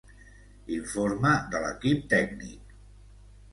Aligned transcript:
Informe 0.77 1.35
de 1.53 1.63
l’equip 1.67 2.11
tècnic. 2.17 2.75